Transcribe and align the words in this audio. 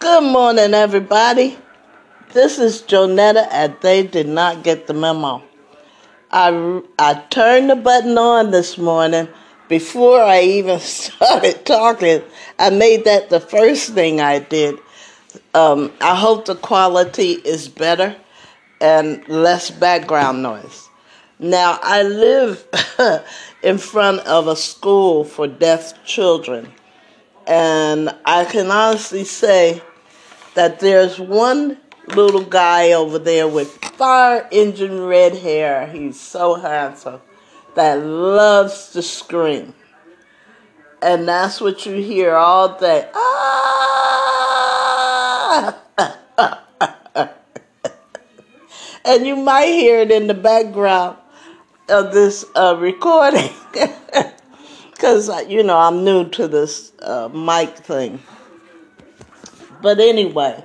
Good 0.00 0.22
morning, 0.22 0.74
everybody. 0.74 1.58
This 2.32 2.60
is 2.60 2.82
Jonetta, 2.82 3.48
and 3.50 3.74
they 3.80 4.06
did 4.06 4.28
not 4.28 4.62
get 4.62 4.86
the 4.86 4.94
memo. 4.94 5.42
I, 6.30 6.82
I 7.00 7.14
turned 7.30 7.68
the 7.68 7.74
button 7.74 8.16
on 8.16 8.52
this 8.52 8.78
morning 8.78 9.26
before 9.68 10.22
I 10.22 10.42
even 10.42 10.78
started 10.78 11.66
talking. 11.66 12.22
I 12.60 12.70
made 12.70 13.06
that 13.06 13.28
the 13.28 13.40
first 13.40 13.92
thing 13.92 14.20
I 14.20 14.38
did. 14.38 14.78
Um, 15.52 15.92
I 16.00 16.14
hope 16.14 16.44
the 16.44 16.54
quality 16.54 17.32
is 17.32 17.66
better 17.66 18.14
and 18.80 19.26
less 19.26 19.68
background 19.68 20.44
noise. 20.44 20.88
Now, 21.40 21.76
I 21.82 22.04
live 22.04 22.64
in 23.64 23.78
front 23.78 24.20
of 24.20 24.46
a 24.46 24.54
school 24.54 25.24
for 25.24 25.48
deaf 25.48 26.04
children, 26.04 26.72
and 27.48 28.14
I 28.24 28.44
can 28.44 28.70
honestly 28.70 29.24
say 29.24 29.82
that 30.54 30.80
there's 30.80 31.20
one 31.20 31.78
little 32.08 32.44
guy 32.44 32.92
over 32.92 33.18
there 33.18 33.46
with 33.48 33.70
fire 33.96 34.48
engine 34.50 35.04
red 35.04 35.36
hair. 35.36 35.86
He's 35.86 36.18
so 36.20 36.54
handsome 36.54 37.20
that 37.74 38.04
loves 38.04 38.90
to 38.90 39.02
scream. 39.02 39.74
And 41.00 41.28
that's 41.28 41.60
what 41.60 41.86
you 41.86 41.94
hear 41.94 42.34
all 42.34 42.78
day. 42.78 43.08
Ah! 43.14 43.38
and 49.04 49.26
you 49.26 49.36
might 49.36 49.66
hear 49.66 50.00
it 50.00 50.10
in 50.10 50.26
the 50.26 50.34
background 50.34 51.16
of 51.88 52.12
this 52.12 52.44
uh, 52.54 52.76
recording. 52.78 53.50
Because, 54.98 55.28
uh, 55.28 55.44
you 55.48 55.62
know, 55.62 55.78
I'm 55.78 56.02
new 56.02 56.28
to 56.30 56.48
this 56.48 56.90
uh, 57.00 57.28
mic 57.28 57.76
thing. 57.76 58.18
But 59.80 60.00
anyway, 60.00 60.64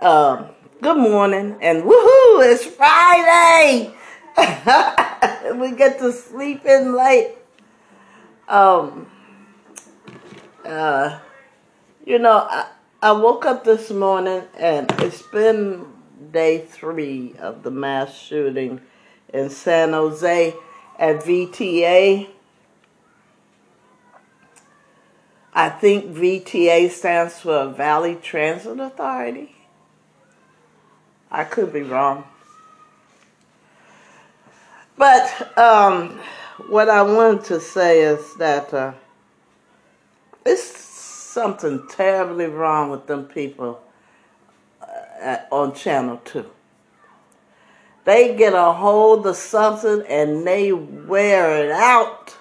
um, 0.00 0.46
good 0.80 0.96
morning 0.96 1.58
and 1.60 1.82
woohoo! 1.82 2.40
It's 2.42 2.64
Friday. 2.64 3.94
we 5.58 5.76
get 5.76 5.98
to 5.98 6.10
sleep 6.10 6.64
in 6.64 6.96
late. 6.96 7.34
Um, 8.48 9.08
uh, 10.64 11.18
you 12.06 12.18
know, 12.18 12.46
I, 12.48 12.68
I 13.02 13.12
woke 13.12 13.44
up 13.44 13.62
this 13.62 13.90
morning 13.90 14.44
and 14.58 14.90
it's 15.00 15.20
been 15.20 15.84
day 16.32 16.64
three 16.66 17.34
of 17.38 17.62
the 17.62 17.70
mass 17.70 18.16
shooting 18.16 18.80
in 19.34 19.50
San 19.50 19.92
Jose 19.92 20.54
at 20.98 21.16
VTA. 21.20 22.28
I 25.54 25.68
think 25.68 26.06
VTA 26.06 26.90
stands 26.90 27.40
for 27.40 27.68
Valley 27.68 28.16
Transit 28.16 28.80
Authority. 28.80 29.54
I 31.30 31.44
could 31.44 31.72
be 31.72 31.82
wrong. 31.82 32.24
But 34.98 35.56
um, 35.56 36.18
what 36.68 36.88
I 36.88 37.02
wanted 37.02 37.44
to 37.44 37.60
say 37.60 38.02
is 38.02 38.34
that 38.38 38.74
uh, 38.74 38.94
it's 40.44 40.76
something 40.76 41.86
terribly 41.88 42.46
wrong 42.46 42.90
with 42.90 43.06
them 43.06 43.24
people 43.24 43.80
uh, 44.80 45.36
on 45.52 45.74
Channel 45.74 46.20
2. 46.24 46.50
They 48.04 48.36
get 48.36 48.54
a 48.54 48.72
hold 48.72 49.26
of 49.26 49.36
something 49.36 50.02
and 50.08 50.46
they 50.46 50.72
wear 50.72 51.64
it 51.64 51.70
out 51.70 52.36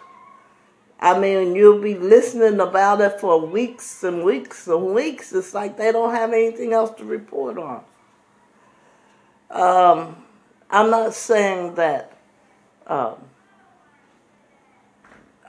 I 1.04 1.20
mean, 1.20 1.54
you'll 1.54 1.82
be 1.82 1.96
listening 1.96 2.62
about 2.62 3.02
it 3.02 3.20
for 3.20 3.46
weeks 3.46 4.06
and 4.06 4.24
weeks 4.24 4.68
and 4.68 4.96
weeks. 4.96 5.34
It's 5.34 5.54
like 5.54 5.76
they 5.76 5.92
don't 5.92 6.16
have 6.16 6.32
anything 6.32 6.72
else 6.72 6.92
to 6.92 7.04
report 7.04 7.58
on. 7.58 7.84
Um, 9.52 10.24
I'm 10.70 10.90
not 10.90 11.14
saying 11.14 11.76
that 11.76 12.18
um, 12.88 13.16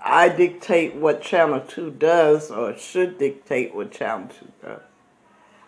I 0.04 0.28
dictate 0.28 0.96
what 0.96 1.22
Channel 1.22 1.60
2 1.60 1.92
does 1.92 2.50
or 2.50 2.76
should 2.76 3.18
dictate 3.18 3.76
what 3.76 3.92
Channel 3.92 4.30
2 4.40 4.52
does. 4.60 4.82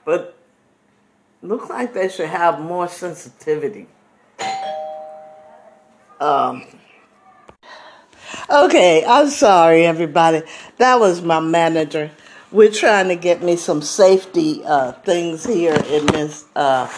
But 0.05 0.37
looks 1.43 1.71
like 1.71 1.95
they 1.95 2.09
should 2.09 2.29
have 2.29 2.61
more 2.61 2.89
sensitivity. 2.89 3.87
Um, 6.19 6.65
Okay, 8.49 9.05
I'm 9.05 9.29
sorry, 9.29 9.87
everybody. 9.87 10.43
That 10.77 11.01
was 11.01 11.21
my 11.21 11.41
manager. 11.41 12.13
We're 12.53 12.71
trying 12.71 13.09
to 13.09 13.17
get 13.17 13.43
me 13.43 13.57
some 13.57 13.83
safety 13.83 14.63
uh, 14.65 14.93
things 14.93 15.45
here 15.45 15.75
in 15.75 16.07
this 16.07 16.45
uh, 16.55 16.89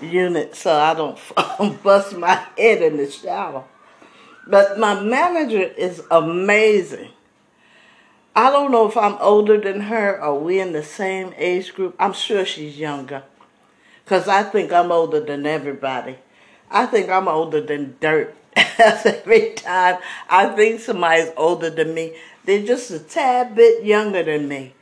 unit 0.00 0.54
so 0.54 0.72
I 0.72 0.94
don't 0.94 1.18
bust 1.82 2.16
my 2.16 2.34
head 2.56 2.82
in 2.82 2.98
the 2.98 3.10
shower. 3.10 3.64
But 4.46 4.78
my 4.78 5.02
manager 5.02 5.60
is 5.60 6.04
amazing. 6.08 7.10
I 8.36 8.50
don't 8.50 8.70
know 8.70 8.88
if 8.88 8.96
I'm 8.96 9.16
older 9.18 9.60
than 9.60 9.80
her 9.80 10.22
or 10.22 10.38
we 10.38 10.60
in 10.60 10.72
the 10.72 10.84
same 10.84 11.34
age 11.36 11.74
group. 11.74 11.96
I'm 11.98 12.12
sure 12.12 12.44
she's 12.44 12.78
younger. 12.78 13.24
Because 14.04 14.28
I 14.28 14.44
think 14.44 14.72
I'm 14.72 14.92
older 14.92 15.18
than 15.18 15.46
everybody. 15.46 16.18
I 16.70 16.86
think 16.86 17.10
I'm 17.10 17.26
older 17.26 17.60
than 17.60 17.96
dirt. 17.98 18.36
every 18.56 19.52
time 19.54 19.98
I 20.28 20.46
think 20.46 20.80
somebody's 20.80 21.30
older 21.36 21.70
than 21.70 21.94
me, 21.94 22.16
they're 22.44 22.66
just 22.66 22.90
a 22.90 22.98
tad 22.98 23.54
bit 23.54 23.84
younger 23.84 24.22
than 24.22 24.48
me. 24.48 24.74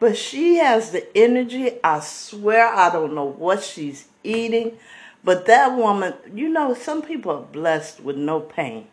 But 0.00 0.16
she 0.16 0.56
has 0.56 0.90
the 0.90 1.16
energy. 1.16 1.72
I 1.82 2.00
swear 2.00 2.66
I 2.66 2.90
don't 2.90 3.14
know 3.14 3.24
what 3.24 3.62
she's 3.62 4.08
eating. 4.22 4.78
But 5.22 5.46
that 5.46 5.74
woman, 5.74 6.14
you 6.34 6.48
know, 6.48 6.74
some 6.74 7.00
people 7.00 7.32
are 7.32 7.42
blessed 7.42 8.00
with 8.00 8.16
no 8.16 8.40
pain, 8.40 8.88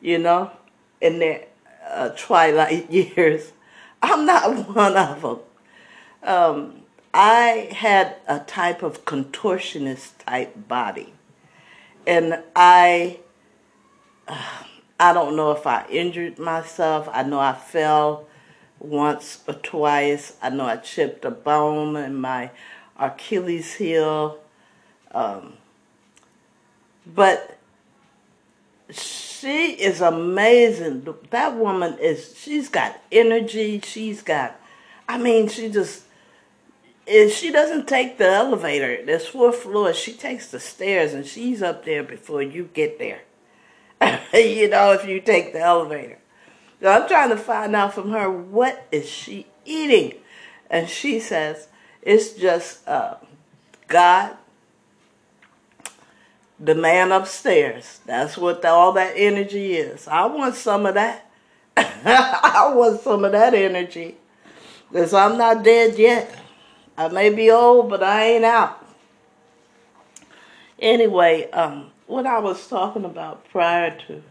you 0.00 0.18
know, 0.18 0.50
in 1.00 1.20
their 1.20 1.44
uh, 1.88 2.10
twilight 2.16 2.90
years. 2.90 3.52
I'm 4.02 4.26
not 4.26 4.68
one 4.74 4.96
of 4.96 5.22
them. 5.22 5.38
Um, 6.22 6.74
I 7.12 7.68
had 7.72 8.16
a 8.26 8.40
type 8.40 8.82
of 8.82 9.04
contortionist 9.04 10.24
type 10.24 10.68
body 10.68 11.12
and 12.06 12.42
I, 12.54 13.20
I 15.00 15.12
don't 15.12 15.36
know 15.36 15.52
if 15.52 15.66
I 15.66 15.86
injured 15.88 16.38
myself. 16.38 17.08
I 17.12 17.22
know 17.22 17.40
I 17.40 17.54
fell 17.54 18.26
once 18.78 19.42
or 19.46 19.54
twice. 19.54 20.36
I 20.42 20.50
know 20.50 20.66
I 20.66 20.76
chipped 20.76 21.24
a 21.24 21.30
bone 21.30 21.96
in 21.96 22.16
my 22.16 22.50
Achilles 22.98 23.74
heel. 23.74 24.38
Um, 25.12 25.54
but 27.06 27.58
she 28.90 29.72
is 29.72 30.00
amazing. 30.00 31.06
That 31.30 31.56
woman 31.56 31.98
is, 31.98 32.34
she's 32.36 32.68
got 32.68 33.00
energy. 33.10 33.80
She's 33.80 34.22
got, 34.22 34.60
I 35.08 35.18
mean, 35.18 35.48
she 35.48 35.70
just 35.70 36.04
is 37.10 37.34
she 37.34 37.50
doesn't 37.50 37.88
take 37.88 38.18
the 38.18 38.28
elevator. 38.28 39.04
There's 39.04 39.26
four 39.26 39.52
floors. 39.52 39.96
She 39.96 40.12
takes 40.12 40.50
the 40.50 40.60
stairs, 40.60 41.12
and 41.12 41.26
she's 41.26 41.60
up 41.60 41.84
there 41.84 42.04
before 42.04 42.42
you 42.42 42.70
get 42.72 42.98
there. 42.98 43.22
you 44.32 44.68
know, 44.68 44.92
if 44.92 45.06
you 45.06 45.20
take 45.20 45.52
the 45.52 45.60
elevator. 45.60 46.18
So 46.80 46.88
I'm 46.88 47.08
trying 47.08 47.30
to 47.30 47.36
find 47.36 47.74
out 47.74 47.94
from 47.94 48.12
her 48.12 48.30
what 48.30 48.86
is 48.92 49.08
she 49.08 49.46
eating, 49.64 50.14
and 50.70 50.88
she 50.88 51.18
says 51.20 51.68
it's 52.00 52.32
just 52.32 52.86
uh, 52.88 53.16
God, 53.88 54.36
the 56.58 56.74
man 56.74 57.12
upstairs. 57.12 58.00
That's 58.06 58.38
what 58.38 58.62
the, 58.62 58.68
all 58.68 58.92
that 58.92 59.14
energy 59.16 59.74
is. 59.74 60.06
I 60.06 60.26
want 60.26 60.54
some 60.54 60.86
of 60.86 60.94
that. 60.94 61.28
I 61.76 62.72
want 62.74 63.00
some 63.00 63.24
of 63.24 63.32
that 63.32 63.52
energy, 63.52 64.16
because 64.90 65.12
I'm 65.12 65.36
not 65.36 65.64
dead 65.64 65.98
yet. 65.98 66.39
I 67.00 67.08
may 67.08 67.30
be 67.30 67.50
old, 67.50 67.88
but 67.88 68.02
I 68.02 68.24
ain't 68.24 68.44
out. 68.44 68.86
Anyway, 70.78 71.50
um, 71.50 71.92
what 72.06 72.26
I 72.26 72.38
was 72.40 72.68
talking 72.68 73.06
about 73.06 73.48
prior 73.48 73.96
to 74.06 74.22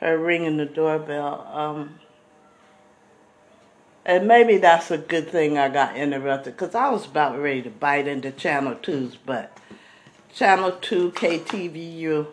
her 0.00 0.18
ringing 0.18 0.56
the 0.56 0.66
doorbell, 0.66 1.48
um, 1.52 2.00
and 4.04 4.26
maybe 4.26 4.56
that's 4.56 4.90
a 4.90 4.98
good 4.98 5.28
thing 5.28 5.56
I 5.56 5.68
got 5.68 5.96
interrupted 5.96 6.54
because 6.54 6.74
I 6.74 6.90
was 6.90 7.06
about 7.06 7.38
ready 7.38 7.62
to 7.62 7.70
bite 7.70 8.08
into 8.08 8.32
Channel 8.32 8.74
2's, 8.74 9.14
but 9.14 9.56
Channel 10.34 10.72
2, 10.80 11.12
KTVU, 11.12 12.26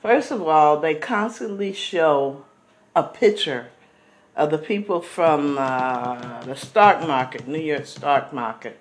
first 0.00 0.30
of 0.30 0.46
all, 0.46 0.78
they 0.78 0.94
constantly 0.94 1.72
show 1.72 2.44
a 2.94 3.02
picture 3.02 3.70
of 4.40 4.50
the 4.50 4.58
people 4.58 5.02
from 5.02 5.58
uh, 5.58 6.42
the 6.44 6.56
stock 6.56 7.06
market, 7.06 7.46
New 7.46 7.60
York 7.60 7.84
stock 7.84 8.32
market. 8.32 8.80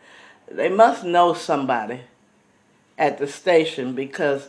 They 0.50 0.70
must 0.70 1.04
know 1.04 1.34
somebody 1.34 2.00
at 2.98 3.18
the 3.18 3.28
station 3.28 3.94
because 3.94 4.48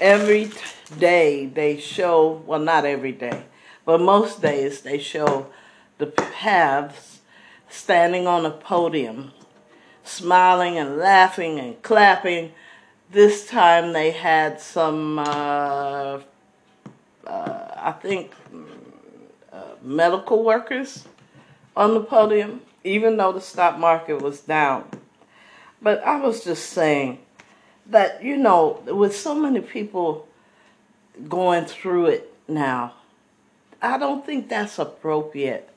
every 0.00 0.50
day 0.98 1.44
they 1.44 1.78
show, 1.78 2.42
well, 2.46 2.58
not 2.58 2.86
every 2.86 3.12
day, 3.12 3.44
but 3.84 4.00
most 4.00 4.40
days 4.40 4.80
they 4.80 4.98
show 4.98 5.46
the 5.98 6.06
paths 6.06 7.20
standing 7.68 8.26
on 8.26 8.46
a 8.46 8.50
podium 8.50 9.32
smiling 10.02 10.78
and 10.78 10.96
laughing 10.96 11.60
and 11.60 11.82
clapping. 11.82 12.52
This 13.10 13.46
time 13.46 13.92
they 13.92 14.10
had 14.10 14.58
some, 14.58 15.18
uh, 15.18 16.20
uh, 17.26 17.68
I 17.76 17.92
think, 18.00 18.32
medical 19.82 20.44
workers 20.44 21.06
on 21.76 21.94
the 21.94 22.00
podium, 22.00 22.60
even 22.84 23.16
though 23.16 23.32
the 23.32 23.40
stock 23.40 23.78
market 23.78 24.20
was 24.20 24.40
down. 24.40 24.88
But 25.82 26.02
I 26.04 26.16
was 26.16 26.44
just 26.44 26.70
saying 26.70 27.18
that, 27.86 28.22
you 28.22 28.36
know, 28.36 28.82
with 28.86 29.16
so 29.16 29.34
many 29.34 29.60
people 29.60 30.28
going 31.28 31.64
through 31.64 32.06
it 32.06 32.34
now, 32.46 32.94
I 33.82 33.98
don't 33.98 34.24
think 34.26 34.48
that's 34.48 34.78
appropriate. 34.78 35.68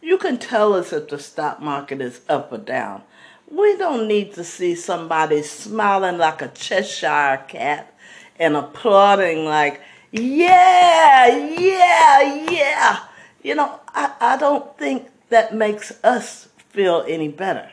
You 0.00 0.18
can 0.18 0.38
tell 0.38 0.72
us 0.74 0.92
if 0.92 1.08
the 1.08 1.18
stock 1.18 1.60
market 1.60 2.00
is 2.00 2.22
up 2.28 2.50
or 2.50 2.58
down. 2.58 3.02
We 3.50 3.76
don't 3.76 4.08
need 4.08 4.32
to 4.34 4.44
see 4.44 4.74
somebody 4.74 5.42
smiling 5.42 6.16
like 6.16 6.40
a 6.40 6.48
Cheshire 6.48 7.44
cat 7.46 7.94
and 8.38 8.56
applauding 8.56 9.44
like, 9.44 9.80
yeah, 10.10 11.26
yeah, 11.36 12.50
yeah. 12.50 13.00
You 13.42 13.54
know, 13.56 13.80
I, 13.88 14.14
I 14.20 14.36
don't 14.36 14.76
think 14.78 15.08
that 15.28 15.54
makes 15.54 15.92
us 16.04 16.48
feel 16.68 17.04
any 17.08 17.28
better 17.28 17.72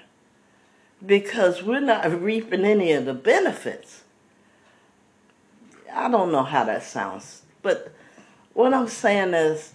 because 1.06 1.64
we're 1.64 1.80
not 1.80 2.22
reaping 2.22 2.66
any 2.66 2.92
of 2.94 3.06
the 3.06 3.14
benefits. 3.14 4.04
I 5.94 6.10
don't 6.10 6.32
know 6.32 6.44
how 6.44 6.64
that 6.66 6.84
sounds, 6.84 7.44
but 7.62 7.94
what 8.54 8.74
I'm 8.74 8.88
saying 8.88 9.34
is 9.34 9.74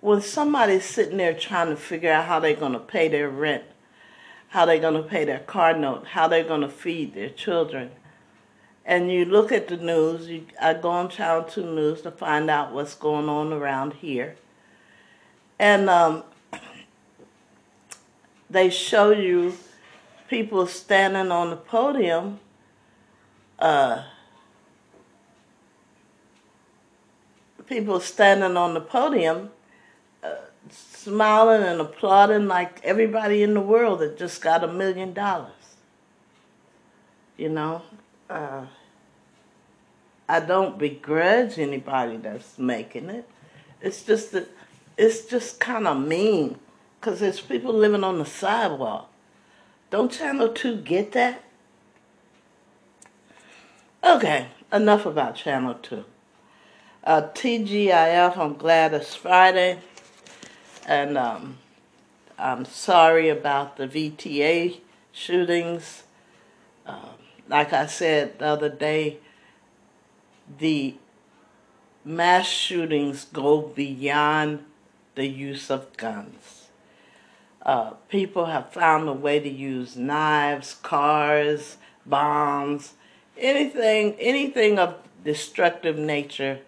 when 0.00 0.20
somebody's 0.20 0.84
sitting 0.84 1.18
there 1.18 1.34
trying 1.34 1.68
to 1.68 1.76
figure 1.76 2.12
out 2.12 2.26
how 2.26 2.40
they're 2.40 2.56
going 2.56 2.72
to 2.72 2.80
pay 2.80 3.08
their 3.08 3.28
rent, 3.28 3.64
how 4.48 4.66
they're 4.66 4.80
going 4.80 5.00
to 5.00 5.08
pay 5.08 5.24
their 5.24 5.38
car 5.38 5.76
note, 5.76 6.08
how 6.08 6.26
they're 6.26 6.42
going 6.42 6.62
to 6.62 6.68
feed 6.68 7.14
their 7.14 7.30
children, 7.30 7.90
and 8.84 9.12
you 9.12 9.24
look 9.24 9.52
at 9.52 9.68
the 9.68 9.76
news, 9.76 10.28
you, 10.28 10.46
I 10.60 10.74
go 10.74 10.90
on 10.90 11.08
Channel 11.08 11.44
2 11.44 11.74
News 11.74 12.02
to 12.02 12.10
find 12.10 12.50
out 12.50 12.72
what's 12.72 12.94
going 12.94 13.28
on 13.28 13.52
around 13.52 13.94
here. 13.94 14.36
And 15.62 15.88
um, 15.88 16.24
they 18.50 18.68
show 18.68 19.12
you 19.12 19.54
people 20.28 20.66
standing 20.66 21.30
on 21.30 21.50
the 21.50 21.56
podium 21.56 22.40
uh, 23.60 24.02
people 27.68 28.00
standing 28.00 28.56
on 28.56 28.74
the 28.74 28.80
podium 28.80 29.50
uh, 30.24 30.34
smiling 30.68 31.62
and 31.62 31.80
applauding 31.80 32.48
like 32.48 32.80
everybody 32.82 33.44
in 33.44 33.54
the 33.54 33.60
world 33.60 34.00
that 34.00 34.18
just 34.18 34.42
got 34.42 34.64
a 34.64 34.68
million 34.68 35.12
dollars. 35.12 35.52
You 37.36 37.50
know, 37.50 37.82
uh, 38.28 38.66
I 40.28 40.40
don't 40.40 40.76
begrudge 40.76 41.56
anybody 41.60 42.16
that's 42.16 42.58
making 42.58 43.10
it. 43.10 43.28
It's 43.80 44.02
just 44.02 44.32
that 44.32 44.48
it's 44.96 45.26
just 45.26 45.60
kind 45.60 45.86
of 45.86 45.98
mean 45.98 46.58
because 47.00 47.20
there's 47.20 47.40
people 47.40 47.72
living 47.72 48.04
on 48.04 48.18
the 48.18 48.26
sidewalk. 48.26 49.10
Don't 49.90 50.10
Channel 50.10 50.48
2 50.48 50.76
get 50.76 51.12
that? 51.12 51.42
Okay, 54.04 54.48
enough 54.72 55.06
about 55.06 55.36
Channel 55.36 55.74
2. 55.74 56.04
Uh, 57.04 57.22
TGIF, 57.34 58.36
I'm 58.36 58.54
glad 58.54 58.94
it's 58.94 59.14
Friday. 59.14 59.78
And 60.86 61.18
um, 61.18 61.58
I'm 62.38 62.64
sorry 62.64 63.28
about 63.28 63.76
the 63.76 63.86
VTA 63.86 64.80
shootings. 65.12 66.04
Uh, 66.86 67.10
like 67.48 67.72
I 67.72 67.86
said 67.86 68.38
the 68.38 68.46
other 68.46 68.68
day, 68.68 69.18
the 70.58 70.96
mass 72.04 72.46
shootings 72.46 73.26
go 73.26 73.60
beyond 73.60 74.64
the 75.14 75.26
use 75.26 75.70
of 75.70 75.96
guns. 75.96 76.68
Uh, 77.64 77.90
people 78.08 78.46
have 78.46 78.72
found 78.72 79.08
a 79.08 79.12
way 79.12 79.38
to 79.38 79.48
use 79.48 79.96
knives, 79.96 80.74
cars, 80.74 81.76
bombs, 82.04 82.94
anything, 83.38 84.14
anything 84.18 84.78
of 84.78 84.96
destructive 85.24 85.96
nature 85.96 86.58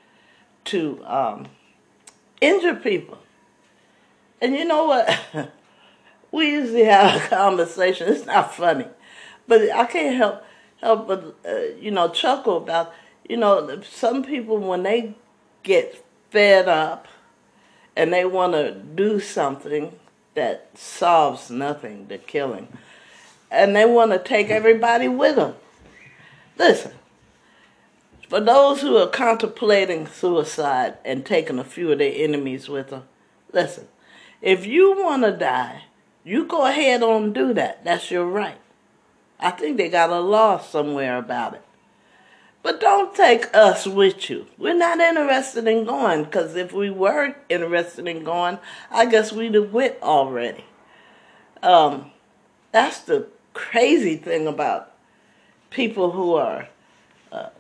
to 0.65 1.05
um, 1.05 1.47
injure 2.41 2.75
people. 2.75 3.19
And 4.41 4.55
you 4.55 4.65
know 4.65 4.85
what? 4.85 5.21
we 6.33 6.51
usually 6.51 6.85
have 6.85 7.23
a 7.23 7.29
conversation. 7.29 8.09
It's 8.09 8.27
not 8.27 8.55
funny, 8.55 8.87
but 9.49 9.71
I 9.71 9.87
can't 9.87 10.17
help 10.17 10.45
help 10.81 11.07
but 11.09 11.35
uh, 11.49 11.75
you 11.81 11.91
know 11.91 12.09
chuckle 12.09 12.59
about 12.59 12.93
you 13.29 13.37
know 13.37 13.81
some 13.83 14.23
people 14.23 14.59
when 14.59 14.83
they 14.83 15.15
get 15.63 16.05
fed 16.31 16.69
up 16.69 17.09
and 17.97 18.13
they 18.13 18.25
want 18.25 18.53
to 18.53 18.73
do 18.73 19.21
something 19.21 19.93
that 20.35 20.71
solves 20.75 21.51
nothing, 21.51 22.09
the 22.09 22.19
killing, 22.19 22.69
and 23.51 23.75
they 23.75 23.85
want 23.85 24.13
to 24.13 24.19
take 24.19 24.51
everybody 24.51 25.09
with 25.09 25.37
them. 25.37 25.55
Listen, 26.59 26.93
for 28.29 28.41
those 28.41 28.81
who 28.81 28.97
are 28.97 29.09
contemplating 29.09 30.07
suicide 30.07 30.95
and 31.05 31.25
taking 31.25 31.59
a 31.59 31.65
few 31.65 31.93
of 31.93 31.99
their 31.99 32.13
enemies 32.15 32.69
with 32.69 32.91
them, 32.91 33.05
listen, 33.53 33.87
if 34.43 34.67
you 34.67 35.01
want 35.03 35.23
to 35.23 35.33
die, 35.33 35.85
you 36.25 36.45
go 36.47 36.67
ahead 36.67 37.03
and 37.03 37.35
do 37.35 37.55
that. 37.55 37.85
That's 37.85 38.11
your 38.11 38.27
right. 38.27 38.59
I 39.39 39.51
think 39.51 39.77
they 39.77 39.89
got 39.89 40.11
a 40.11 40.21
law 40.21 40.59
somewhere 40.59 41.19
about 41.19 41.55
it. 41.55 41.63
But 42.65 42.81
don't 42.81 43.15
take 43.15 43.55
us 43.55 43.87
with 43.87 44.31
you. 44.31 44.47
We're 44.57 44.73
not 44.73 44.99
interested 44.99 45.69
in 45.69 45.85
going 45.85 46.25
because 46.25 46.57
if 46.57 46.73
we 46.73 46.89
were 46.89 47.37
interested 47.51 48.09
in 48.09 48.25
going, 48.25 48.59
I 48.91 49.05
guess 49.05 49.35
we'd 49.35 49.53
have 49.53 49.71
went 49.71 49.97
already. 50.03 50.65
Um, 51.63 52.11
that's 52.73 53.01
the 53.01 53.29
crazy 53.53 54.17
thing 54.17 54.47
about 54.47 54.93
people 55.69 56.13
who 56.13 56.37
are 56.37 56.69
uh, 57.31 57.51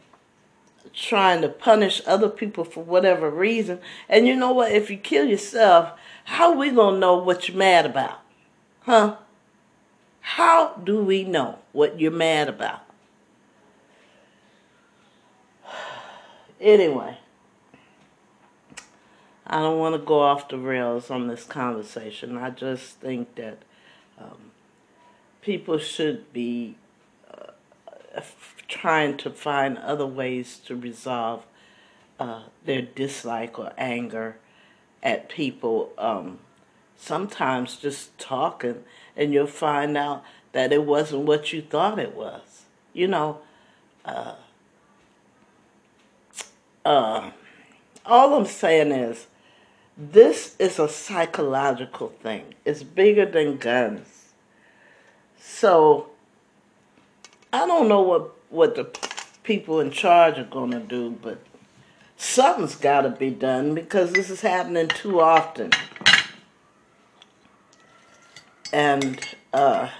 trying 0.95 1.43
to 1.43 1.50
punish 1.50 2.00
other 2.07 2.31
people 2.31 2.65
for 2.65 2.83
whatever 2.83 3.29
reason. 3.29 3.81
And 4.09 4.27
you 4.27 4.35
know 4.35 4.55
what? 4.55 4.73
If 4.73 4.89
you 4.89 4.97
kill 4.97 5.27
yourself, 5.27 5.93
how 6.25 6.53
are 6.53 6.57
we 6.57 6.71
going 6.71 6.95
to 6.95 7.00
know 7.00 7.19
what 7.19 7.47
you're 7.47 7.59
mad 7.59 7.85
about? 7.85 8.23
Huh? 8.81 9.17
How 10.23 10.77
do 10.83 11.05
we 11.05 11.25
know 11.25 11.59
what 11.73 12.00
you're 12.00 12.11
mad 12.11 12.49
about? 12.49 12.84
Anyway, 16.64 17.18
I 19.47 19.59
don't 19.59 19.78
want 19.78 19.94
to 19.97 19.99
go 19.99 20.21
off 20.21 20.49
the 20.49 20.56
rails 20.56 21.11
on 21.11 21.28
this 21.28 21.44
conversation. 21.44 22.38
I 22.38 22.49
just 22.49 23.00
think 23.00 23.35
that 23.35 23.59
um, 24.18 24.50
people 25.42 25.76
should 25.76 26.33
be 26.33 26.76
uh, 27.30 27.50
trying 28.66 29.18
to 29.18 29.28
find 29.28 29.76
other 29.76 30.06
ways 30.06 30.56
to 30.64 30.75
resolve 30.75 31.44
uh, 32.18 32.44
their 32.64 32.80
dislike 32.80 33.59
or 33.59 33.75
anger 33.76 34.38
at 35.02 35.28
people. 35.28 35.92
Um, 35.99 36.38
sometimes 36.97 37.76
just 37.76 38.16
talking, 38.18 38.85
and 39.14 39.35
you'll 39.35 39.49
find 39.49 39.99
out 39.99 40.25
that 40.52 40.73
it 40.73 40.87
wasn't 40.87 41.26
what 41.26 41.52
you 41.52 41.61
thought 41.61 41.99
it 41.99 42.14
was. 42.14 42.62
You 42.94 43.09
know, 43.09 43.40
uh, 44.06 44.37
uh, 46.85 47.31
all 48.05 48.35
I'm 48.35 48.47
saying 48.47 48.93
is, 48.93 49.26
this 49.97 50.57
is 50.59 50.79
a 50.79 50.88
psychological 50.88 52.09
thing. 52.09 52.55
It's 52.64 52.83
bigger 52.83 53.26
than 53.26 53.57
guns. 53.59 54.33
So, 55.38 56.09
I 57.53 57.67
don't 57.67 57.88
know 57.88 58.00
what, 58.00 58.35
what 58.50 58.75
the 58.75 58.85
people 59.45 59.81
in 59.81 59.91
charge 59.91 60.38
are 60.38 60.45
going 60.45 60.73
to 60.73 60.81
do, 60.81 61.11
but 61.11 61.38
something's 62.17 62.75
got 62.75 63.03
to 63.03 63.11
be 63.11 63.31
done 63.31 63.75
because 63.75 64.12
this 64.12 64.31
is 64.31 64.41
happening 64.41 64.88
too 64.88 65.21
often. 65.21 65.71
And 68.73 69.21
uh, 69.53 69.91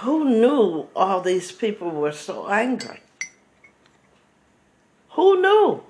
who 0.00 0.24
knew 0.24 0.88
all 0.94 1.20
these 1.22 1.52
people 1.52 1.90
were 1.90 2.12
so 2.12 2.48
angry? 2.48 3.01
Who 5.22 5.40
knew? 5.40 5.84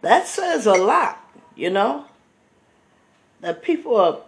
That 0.00 0.26
says 0.26 0.64
a 0.64 0.72
lot, 0.72 1.22
you 1.54 1.68
know? 1.68 2.06
That 3.42 3.62
people 3.62 3.94
are 3.96 4.20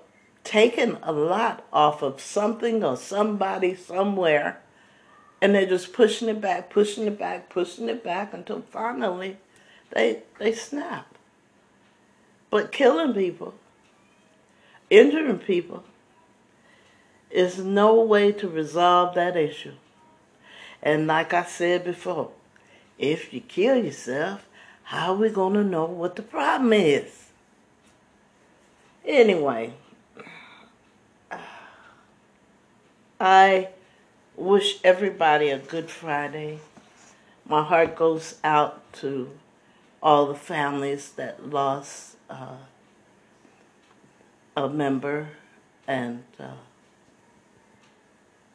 taking 0.44 0.98
a 1.02 1.10
lot 1.10 1.64
off 1.72 2.02
of 2.02 2.20
something 2.20 2.84
or 2.84 2.98
somebody 2.98 3.74
somewhere 3.74 4.60
and 5.40 5.54
they're 5.54 5.64
just 5.64 5.94
pushing 5.94 6.28
it 6.28 6.42
back, 6.42 6.68
pushing 6.68 7.06
it 7.06 7.18
back, 7.18 7.48
pushing 7.48 7.88
it 7.88 8.04
back 8.04 8.34
until 8.34 8.60
finally 8.60 9.38
they 9.92 10.24
they 10.38 10.52
snap. 10.52 11.06
But 12.50 12.72
killing 12.72 13.14
people, 13.14 13.54
injuring 14.90 15.38
people, 15.38 15.82
is 17.30 17.56
no 17.56 18.02
way 18.02 18.32
to 18.32 18.48
resolve 18.50 19.14
that 19.14 19.34
issue. 19.34 19.76
And 20.82 21.06
like 21.06 21.32
I 21.32 21.44
said 21.44 21.84
before, 21.84 22.32
if 23.02 23.34
you 23.34 23.40
kill 23.40 23.76
yourself, 23.84 24.46
how 24.84 25.12
are 25.12 25.16
we 25.16 25.28
going 25.28 25.54
to 25.54 25.64
know 25.64 25.84
what 25.84 26.14
the 26.14 26.22
problem 26.22 26.72
is? 26.72 27.30
Anyway, 29.04 29.74
I 33.20 33.68
wish 34.36 34.78
everybody 34.84 35.50
a 35.50 35.58
good 35.58 35.90
Friday. 35.90 36.60
My 37.44 37.64
heart 37.64 37.96
goes 37.96 38.36
out 38.44 38.92
to 38.94 39.30
all 40.00 40.26
the 40.26 40.36
families 40.36 41.10
that 41.16 41.50
lost 41.50 42.16
uh, 42.30 42.56
a 44.56 44.68
member, 44.68 45.30
and 45.88 46.22
uh, 46.38 46.52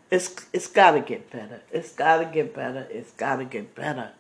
it's 0.09 0.45
it's 0.53 0.67
got 0.67 0.91
to 0.91 1.01
get 1.01 1.29
better. 1.29 1.61
It's 1.69 1.91
got 1.91 2.19
to 2.19 2.25
get 2.25 2.55
better. 2.55 2.87
It's 2.89 3.11
got 3.11 3.37
to 3.37 3.45
get 3.45 3.75
better. 3.75 4.11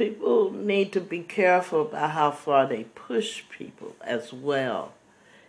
People 0.00 0.50
need 0.50 0.94
to 0.94 1.00
be 1.02 1.18
careful 1.20 1.82
about 1.82 2.12
how 2.12 2.30
far 2.30 2.66
they 2.66 2.84
push 2.84 3.42
people 3.50 3.94
as 4.00 4.32
well. 4.32 4.94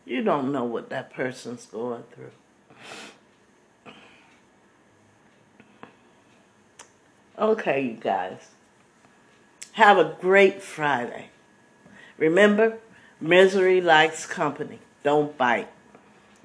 You 0.03 0.22
don't 0.24 0.51
know 0.51 0.65
what 0.65 0.89
that 0.89 1.13
person's 1.13 1.67
going 1.67 2.03
through. 2.13 3.93
Okay, 7.39 7.81
you 7.81 7.93
guys. 7.93 8.50
Have 9.72 9.98
a 9.98 10.17
great 10.20 10.62
Friday. 10.62 11.29
Remember, 12.17 12.77
misery 13.22 13.79
likes 13.79 14.25
company. 14.25 14.79
Don't 15.01 15.38
bite. 15.38 15.70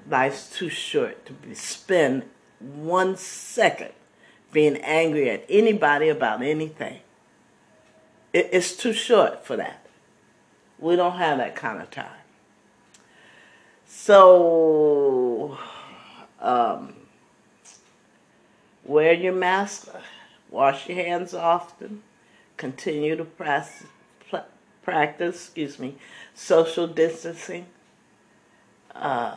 Life's 0.09 0.49
too 0.49 0.69
short 0.69 1.25
to 1.25 1.33
be 1.33 1.53
spend 1.53 2.23
one 2.61 3.17
second 3.17 3.91
being 4.53 4.77
angry 4.77 5.29
at 5.29 5.43
anybody 5.49 6.07
about 6.07 6.41
anything. 6.41 7.01
It's 8.33 8.75
too 8.75 8.93
short 8.93 9.45
for 9.45 9.55
that. 9.55 9.85
We 10.79 10.95
don't 10.95 11.17
have 11.17 11.37
that 11.39 11.55
kind 11.55 11.81
of 11.81 11.89
time. 11.89 12.11
So, 13.87 15.57
um, 16.39 16.93
wear 18.85 19.13
your 19.13 19.33
mask 19.33 19.89
Wash 20.49 20.87
your 20.87 20.97
hands 20.97 21.33
often. 21.33 22.03
Continue 22.55 23.15
to 23.15 23.25
practice, 23.25 23.83
practice 24.81 25.45
excuse 25.45 25.77
me, 25.77 25.97
social 26.33 26.87
distancing. 26.87 27.67
Uh, 28.95 29.35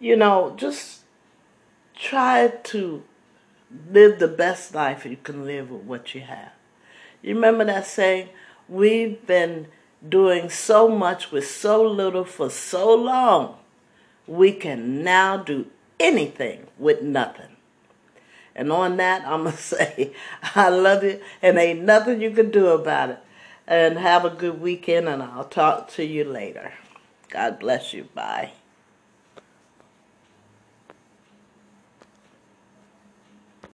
you 0.00 0.16
know, 0.16 0.54
just 0.56 1.02
try 1.94 2.48
to 2.48 3.02
live 3.90 4.18
the 4.18 4.28
best 4.28 4.74
life 4.74 5.04
you 5.04 5.18
can 5.22 5.44
live 5.44 5.70
with 5.70 5.82
what 5.82 6.14
you 6.14 6.22
have. 6.22 6.52
You 7.22 7.34
remember 7.34 7.64
that 7.64 7.86
saying? 7.86 8.28
We've 8.68 9.24
been 9.26 9.68
doing 10.06 10.50
so 10.50 10.88
much 10.88 11.32
with 11.32 11.48
so 11.48 11.82
little 11.82 12.24
for 12.24 12.50
so 12.50 12.94
long. 12.94 13.56
We 14.26 14.52
can 14.52 15.02
now 15.02 15.36
do 15.38 15.66
anything 15.98 16.66
with 16.78 17.02
nothing. 17.02 17.56
And 18.54 18.72
on 18.72 18.96
that, 18.96 19.26
I'm 19.26 19.44
going 19.44 19.56
to 19.56 19.62
say, 19.62 20.12
I 20.54 20.68
love 20.68 21.04
you, 21.04 21.20
and 21.40 21.58
ain't 21.58 21.82
nothing 21.82 22.20
you 22.20 22.30
can 22.30 22.50
do 22.50 22.68
about 22.68 23.10
it. 23.10 23.18
And 23.66 23.98
have 23.98 24.24
a 24.24 24.30
good 24.30 24.60
weekend, 24.60 25.08
and 25.08 25.22
I'll 25.22 25.44
talk 25.44 25.88
to 25.90 26.04
you 26.04 26.24
later. 26.24 26.72
God 27.28 27.58
bless 27.58 27.92
you. 27.92 28.08
Bye. 28.14 28.52